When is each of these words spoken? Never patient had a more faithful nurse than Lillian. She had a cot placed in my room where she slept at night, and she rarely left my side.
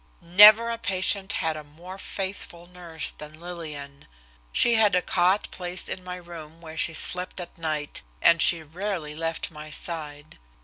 Never 0.23 0.75
patient 0.79 1.33
had 1.45 1.55
a 1.55 1.63
more 1.63 1.99
faithful 1.99 2.65
nurse 2.65 3.11
than 3.11 3.39
Lillian. 3.39 4.07
She 4.51 4.73
had 4.73 4.95
a 4.95 5.01
cot 5.03 5.47
placed 5.51 5.87
in 5.89 6.03
my 6.03 6.15
room 6.15 6.59
where 6.59 6.73
she 6.75 6.95
slept 6.95 7.39
at 7.39 7.55
night, 7.55 8.01
and 8.19 8.41
she 8.41 8.63
rarely 8.63 9.13
left 9.15 9.51
my 9.51 9.69
side. 9.69 10.39